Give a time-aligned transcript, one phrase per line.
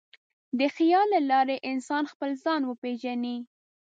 [0.59, 3.37] د خیال له لارې انسان خپل ځان وپېژني.